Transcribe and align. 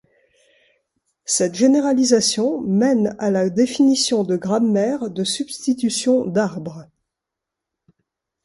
Cette 1.25 1.53
généralisation 1.53 2.59
mène 2.61 3.15
à 3.19 3.29
la 3.29 3.51
définition 3.51 4.23
de 4.23 4.35
grammaires 4.35 5.11
de 5.11 5.23
substitution 5.23 6.25
d'arbres. 6.25 6.87